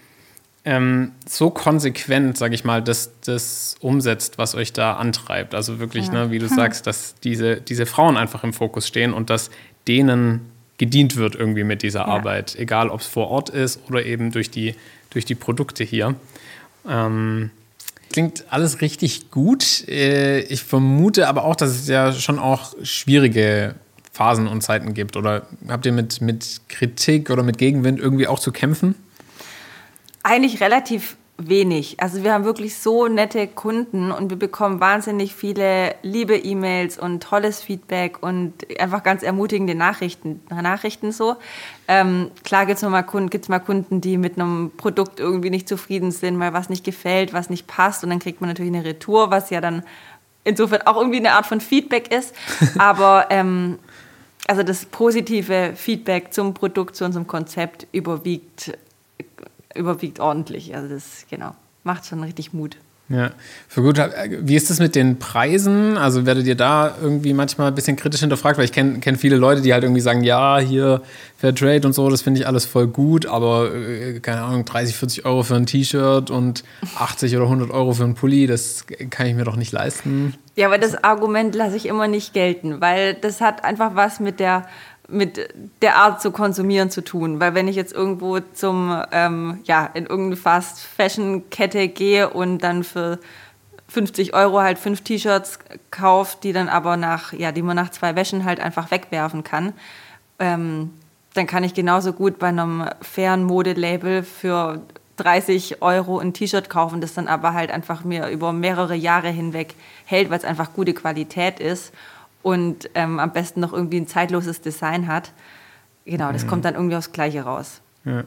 [0.67, 5.55] ähm, so konsequent, sage ich mal, das, das umsetzt, was euch da antreibt.
[5.55, 6.13] Also wirklich, ja.
[6.13, 9.51] ne, wie du sagst, dass diese, diese Frauen einfach im Fokus stehen und dass
[9.89, 10.41] denen
[10.77, 12.07] gedient wird irgendwie mit dieser ja.
[12.07, 14.75] Arbeit, egal ob es vor Ort ist oder eben durch die,
[15.11, 16.17] durch die Produkte hier.
[16.87, 17.51] Ähm,
[18.17, 19.87] klingt alles richtig gut.
[19.89, 23.75] Äh, ich vermute aber auch, dass es ja schon auch schwierige
[24.11, 25.19] Phasen und Zeiten gibt.
[25.19, 28.95] Oder habt ihr mit, mit Kritik oder mit Gegenwind irgendwie auch zu kämpfen?
[30.23, 32.01] Eigentlich relativ wenig.
[32.01, 37.23] Also wir haben wirklich so nette Kunden und wir bekommen wahnsinnig viele liebe E-Mails und
[37.23, 40.41] tolles Feedback und einfach ganz ermutigende Nachrichten.
[40.51, 41.37] Nachrichten so.
[41.89, 45.69] Ähm, klar gibt es mal Kunden, gibt's mal Kunden, die mit einem Produkt irgendwie nicht
[45.69, 48.85] zufrieden sind, mal was nicht gefällt, was nicht passt und dann kriegt man natürlich eine
[48.85, 49.83] Retour, was ja dann
[50.45, 52.35] insofern auch irgendwie eine Art von Feedback ist.
[52.79, 53.79] Aber ähm,
[54.47, 58.73] also das positive Feedback zum Produkt, zu unserem Konzept überwiegt
[59.77, 60.75] überwiegt ordentlich.
[60.75, 62.77] Also das, genau, macht schon richtig Mut.
[63.09, 63.31] Ja,
[63.69, 64.01] für gut.
[64.41, 65.97] Wie ist das mit den Preisen?
[65.97, 68.59] Also werdet ihr da irgendwie manchmal ein bisschen kritisch hinterfragt?
[68.59, 71.03] Weil ich kenne kenn viele Leute, die halt irgendwie sagen, ja, hier
[71.37, 75.25] Fairtrade und so, das finde ich alles voll gut, aber äh, keine Ahnung, 30, 40
[75.25, 76.65] Euro für ein T-Shirt und
[76.99, 80.35] 80 oder 100 Euro für einen Pulli, das kann ich mir doch nicht leisten.
[80.57, 84.41] Ja, aber das Argument lasse ich immer nicht gelten, weil das hat einfach was mit
[84.41, 84.67] der
[85.09, 85.49] mit
[85.83, 87.41] der Art zu konsumieren zu tun.
[87.41, 93.19] Weil wenn ich jetzt irgendwo zum, ähm, ja, in irgendeine Fast-Fashion-Kette gehe und dann für
[93.89, 98.17] 50 Euro halt fünf T-Shirts kaufe, die dann aber nach, ja, die man nach zwei
[98.17, 99.75] Wäschen halt einfach wegwerfen kann,
[100.39, 100.91] ähm,
[101.35, 104.83] dann kann ich genauso gut bei einem fairen Modelabel für
[105.19, 109.75] 30 Euro ein T-Shirt kaufen, das dann aber halt einfach mir über mehrere Jahre hinweg
[110.05, 111.93] hält, weil es einfach gute Qualität ist
[112.47, 115.33] und ähm, am besten noch irgendwie ein zeitloses Design hat.
[116.05, 116.49] Genau, das mhm.
[116.49, 117.81] kommt dann irgendwie aufs Gleiche raus.
[118.05, 118.23] Ja.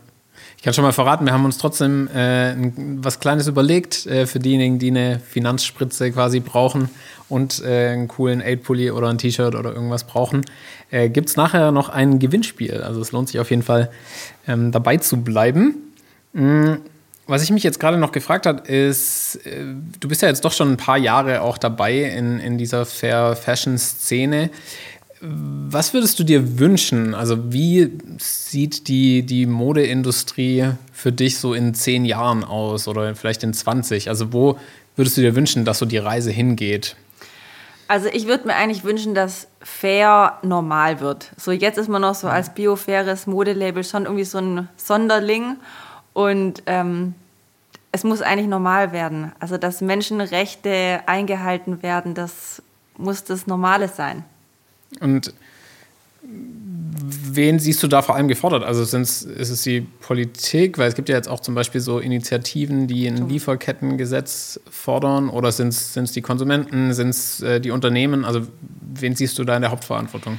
[0.57, 2.53] Ich kann schon mal verraten, wir haben uns trotzdem äh,
[3.01, 6.89] was Kleines überlegt äh, für diejenigen, die eine Finanzspritze quasi brauchen
[7.29, 10.41] und äh, einen coolen Aid-Pulli oder ein T-Shirt oder irgendwas brauchen.
[10.91, 12.81] Äh, Gibt es nachher noch ein Gewinnspiel?
[12.81, 13.89] Also es lohnt sich auf jeden Fall
[14.49, 15.75] ähm, dabei zu bleiben.
[16.33, 16.79] Mhm.
[17.29, 19.63] Was ich mich jetzt gerade noch gefragt habe, ist, äh,
[19.99, 23.35] du bist ja jetzt doch schon ein paar Jahre auch dabei in, in dieser Fair
[23.35, 24.49] Fashion Szene.
[25.21, 27.13] Was würdest du dir wünschen?
[27.13, 33.43] Also wie sieht die, die Modeindustrie für dich so in zehn Jahren aus oder vielleicht
[33.43, 34.09] in 20?
[34.09, 34.57] Also wo
[34.95, 36.95] würdest du dir wünschen, dass so die Reise hingeht?
[37.87, 41.29] Also ich würde mir eigentlich wünschen, dass fair normal wird.
[41.37, 45.57] So jetzt ist man noch so als biofaires Modelabel schon irgendwie so ein Sonderling.
[46.19, 47.15] Und ähm,
[47.93, 49.31] es muss eigentlich normal werden.
[49.39, 52.61] Also, dass Menschenrechte eingehalten werden, das
[52.97, 54.25] muss das Normale sein.
[54.99, 55.33] Und
[56.21, 58.65] wen siehst du da vor allem gefordert?
[58.65, 62.87] Also ist es die Politik, weil es gibt ja jetzt auch zum Beispiel so Initiativen,
[62.87, 68.25] die ein Lieferkettengesetz fordern, oder sind es die Konsumenten, sind es äh, die Unternehmen?
[68.25, 68.41] Also
[68.93, 70.37] wen siehst du da in der Hauptverantwortung?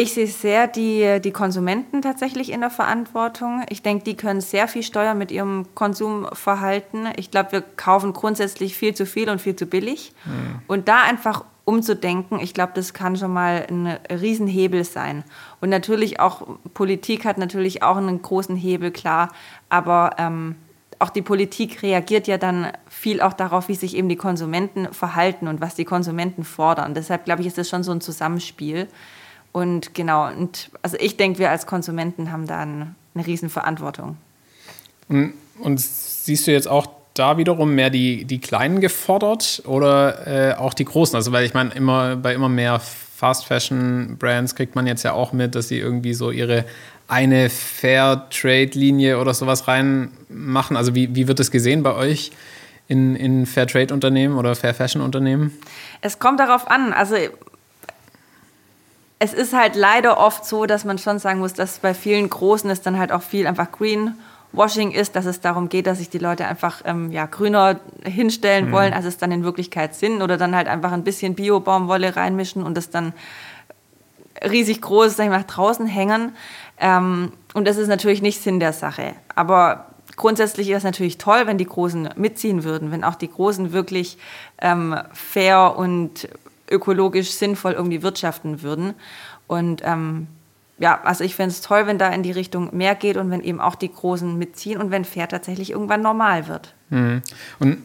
[0.00, 3.64] Ich sehe sehr die, die Konsumenten tatsächlich in der Verantwortung.
[3.68, 7.08] Ich denke, die können sehr viel steuern mit ihrem Konsumverhalten.
[7.16, 10.12] Ich glaube, wir kaufen grundsätzlich viel zu viel und viel zu billig.
[10.24, 10.62] Mhm.
[10.68, 15.24] Und da einfach umzudenken, ich glaube, das kann schon mal ein Riesenhebel sein.
[15.60, 19.32] Und natürlich auch Politik hat natürlich auch einen großen Hebel, klar.
[19.68, 20.54] Aber ähm,
[21.00, 25.48] auch die Politik reagiert ja dann viel auch darauf, wie sich eben die Konsumenten verhalten
[25.48, 26.94] und was die Konsumenten fordern.
[26.94, 28.86] Deshalb glaube ich, ist das schon so ein Zusammenspiel.
[29.58, 34.16] Und genau, und also ich denke, wir als Konsumenten haben da eine Riesenverantwortung.
[35.08, 40.54] Und, und siehst du jetzt auch da wiederum mehr die, die Kleinen gefordert oder äh,
[40.54, 41.16] auch die Großen?
[41.16, 45.12] Also, weil ich meine, immer bei immer mehr Fast Fashion Brands kriegt man jetzt ja
[45.12, 46.64] auch mit, dass sie irgendwie so ihre
[47.08, 50.76] eine Fair Trade Linie oder sowas reinmachen.
[50.76, 52.30] Also, wie, wie wird das gesehen bei euch
[52.86, 55.58] in, in Fair Trade Unternehmen oder Fair Fashion Unternehmen?
[56.00, 56.92] Es kommt darauf an.
[56.92, 57.16] Also,
[59.18, 62.70] es ist halt leider oft so, dass man schon sagen muss, dass bei vielen Großen
[62.70, 64.14] ist dann halt auch viel einfach Green
[64.52, 68.68] Washing ist, dass es darum geht, dass sich die Leute einfach ähm, ja, grüner hinstellen
[68.68, 68.72] mhm.
[68.72, 70.22] wollen, als es dann in Wirklichkeit sind.
[70.22, 73.12] Oder dann halt einfach ein bisschen Bio-Baumwolle reinmischen und es dann
[74.42, 76.32] riesig groß sag ich mal, draußen hängen.
[76.78, 79.14] Ähm, und das ist natürlich nicht Sinn der Sache.
[79.34, 83.72] Aber grundsätzlich ist es natürlich toll, wenn die Großen mitziehen würden, wenn auch die Großen
[83.72, 84.16] wirklich
[84.62, 86.28] ähm, fair und
[86.70, 88.94] ökologisch sinnvoll irgendwie wirtschaften würden.
[89.46, 90.28] Und ähm,
[90.78, 93.42] ja, also ich finde es toll, wenn da in die Richtung mehr geht und wenn
[93.42, 96.74] eben auch die Großen mitziehen und wenn Fair tatsächlich irgendwann normal wird.
[96.90, 97.22] Mhm.
[97.58, 97.78] Und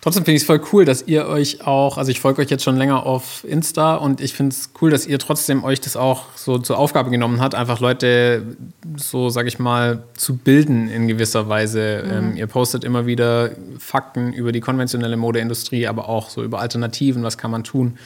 [0.00, 2.62] trotzdem finde ich es voll cool, dass ihr euch auch, also ich folge euch jetzt
[2.62, 6.26] schon länger auf Insta und ich finde es cool, dass ihr trotzdem euch das auch
[6.34, 8.56] so zur Aufgabe genommen habt, einfach Leute
[8.96, 12.04] so, sage ich mal, zu bilden in gewisser Weise.
[12.04, 12.12] Mhm.
[12.12, 17.22] Ähm, ihr postet immer wieder Fakten über die konventionelle Modeindustrie, aber auch so über Alternativen,
[17.22, 17.98] was kann man tun.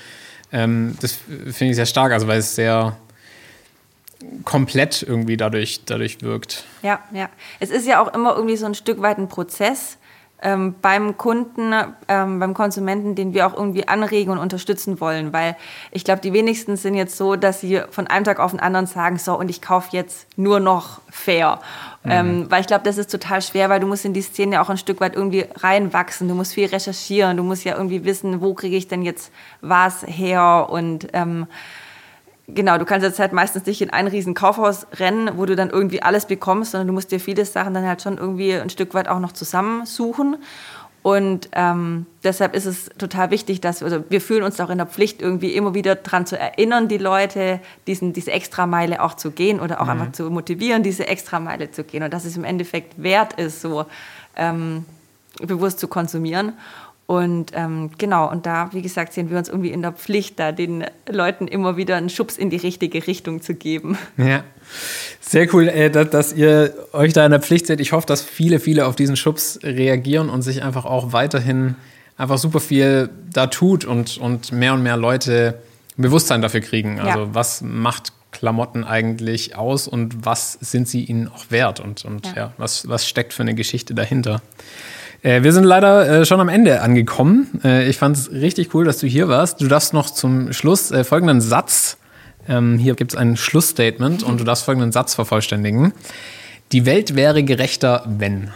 [0.53, 2.97] Ähm, das finde ich sehr stark, also weil es sehr
[4.45, 6.65] komplett irgendwie dadurch, dadurch wirkt.
[6.83, 7.31] Ja, ja.
[7.59, 9.97] Es ist ja auch immer irgendwie so ein Stück weit ein Prozess
[10.43, 11.73] ähm, beim Kunden,
[12.09, 15.33] ähm, beim Konsumenten, den wir auch irgendwie anregen und unterstützen wollen.
[15.33, 15.57] Weil
[15.91, 18.87] ich glaube, die wenigsten sind jetzt so, dass sie von einem Tag auf den anderen
[18.87, 21.61] sagen, so, und ich kaufe jetzt nur noch fair.
[22.03, 22.11] Mhm.
[22.11, 24.71] Ähm, weil ich glaube, das ist total schwer, weil du musst in die Szene auch
[24.71, 26.29] ein Stück weit irgendwie reinwachsen.
[26.29, 30.05] Du musst viel recherchieren, du musst ja irgendwie wissen, wo kriege ich denn jetzt was
[30.07, 31.47] her und ähm,
[32.55, 35.71] genau, du kannst jetzt halt meistens nicht in ein riesen Kaufhaus rennen, wo du dann
[35.71, 38.95] irgendwie alles bekommst, sondern du musst dir viele Sachen dann halt schon irgendwie ein Stück
[38.95, 40.37] weit auch noch zusammensuchen.
[41.03, 44.87] Und ähm, deshalb ist es total wichtig, dass also wir fühlen uns auch in der
[44.87, 49.61] Pflicht, irgendwie immer wieder daran zu erinnern, die Leute, diesen, diese Extrameile auch zu gehen
[49.61, 49.91] oder auch mhm.
[49.93, 53.87] einfach zu motivieren, diese Extrameile zu gehen und dass es im Endeffekt wert ist, so
[54.37, 54.85] ähm,
[55.41, 56.53] bewusst zu konsumieren.
[57.11, 60.53] Und ähm, genau, und da, wie gesagt, sehen wir uns irgendwie in der Pflicht, da
[60.53, 63.99] den Leuten immer wieder einen Schubs in die richtige Richtung zu geben.
[64.17, 64.45] Ja,
[65.21, 67.81] sehr cool, äh, dass, dass, ihr euch da in der Pflicht seht.
[67.81, 71.75] Ich hoffe, dass viele, viele auf diesen Schubs reagieren und sich einfach auch weiterhin
[72.17, 75.61] einfach super viel da tut und, und mehr und mehr Leute
[75.97, 77.01] Bewusstsein dafür kriegen.
[77.01, 77.35] Also, ja.
[77.35, 82.35] was macht Klamotten eigentlich aus und was sind sie ihnen auch wert und, und ja.
[82.37, 84.43] ja was, was steckt für eine Geschichte dahinter?
[85.23, 87.61] Äh, wir sind leider äh, schon am Ende angekommen.
[87.65, 89.61] Äh, ich fand es richtig cool, dass du hier warst.
[89.61, 91.99] Du darfst noch zum Schluss äh, folgenden Satz,
[92.49, 95.93] ähm, hier gibt es ein Schlussstatement und du darfst folgenden Satz vervollständigen.
[96.73, 98.51] Die Welt wäre gerechter, wenn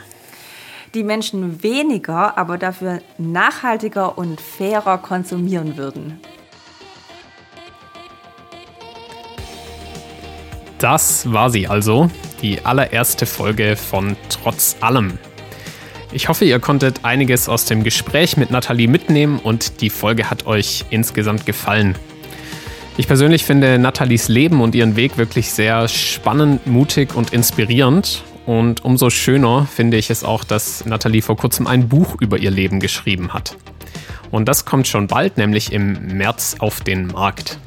[0.95, 6.21] die Menschen weniger, aber dafür nachhaltiger und fairer konsumieren würden.
[10.79, 12.11] Das war sie also,
[12.43, 15.19] die allererste Folge von Trotz allem.
[16.15, 20.47] Ich hoffe, ihr konntet einiges aus dem Gespräch mit Nathalie mitnehmen und die Folge hat
[20.47, 21.97] euch insgesamt gefallen.
[22.97, 28.23] Ich persönlich finde Nathalies Leben und ihren Weg wirklich sehr spannend, mutig und inspirierend.
[28.47, 32.53] Und umso schöner finde ich es auch, dass Nathalie vor kurzem ein Buch über ihr
[32.53, 33.57] Leben geschrieben hat.
[34.31, 37.59] Und das kommt schon bald, nämlich im März auf den Markt.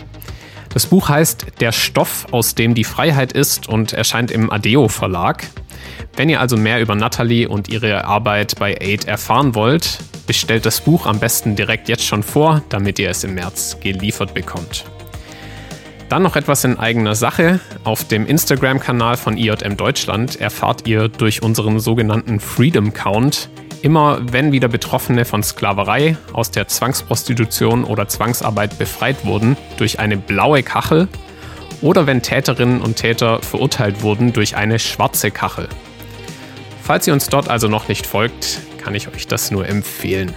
[0.70, 5.48] Das Buch heißt Der Stoff, aus dem die Freiheit ist und erscheint im Adeo Verlag.
[6.18, 10.82] Wenn ihr also mehr über Natalie und ihre Arbeit bei Aid erfahren wollt, bestellt das
[10.82, 14.86] Buch am besten direkt jetzt schon vor, damit ihr es im März geliefert bekommt.
[16.10, 17.60] Dann noch etwas in eigener Sache.
[17.84, 23.48] Auf dem Instagram-Kanal von IJM Deutschland erfahrt ihr durch unseren sogenannten Freedom Count
[23.84, 30.18] immer, wenn wieder Betroffene von Sklaverei, aus der Zwangsprostitution oder Zwangsarbeit befreit wurden, durch eine
[30.18, 31.10] blaue Kachel
[31.84, 35.70] oder wenn Täterinnen und Täter verurteilt wurden durch eine schwarze Kachel.
[36.88, 40.34] Falls ihr uns dort also noch nicht folgt, kann ich euch das nur empfehlen.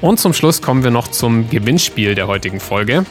[0.00, 3.04] Und zum Schluss kommen wir noch zum Gewinnspiel der heutigen Folge.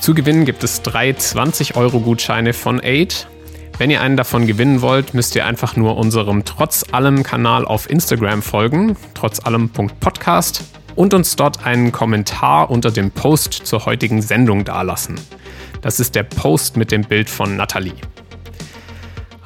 [0.00, 3.28] Zu gewinnen gibt es drei 20-Euro-Gutscheine von Aid.
[3.76, 7.90] Wenn ihr einen davon gewinnen wollt, müsst ihr einfach nur unserem Trotz allem Kanal auf
[7.90, 10.64] Instagram folgen, trotzallem.podcast,
[10.94, 15.20] und uns dort einen Kommentar unter dem Post zur heutigen Sendung dalassen.
[15.82, 17.92] Das ist der Post mit dem Bild von Nathalie.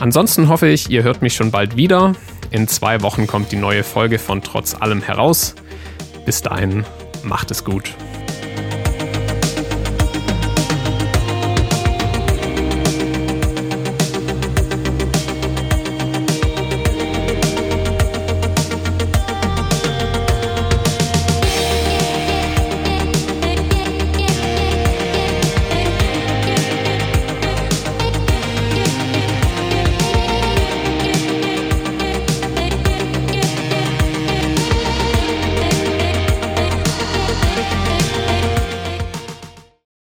[0.01, 2.15] Ansonsten hoffe ich, ihr hört mich schon bald wieder.
[2.51, 5.55] In zwei Wochen kommt die neue Folge von Trotz allem heraus.
[6.25, 6.85] Bis dahin,
[7.23, 7.95] macht es gut.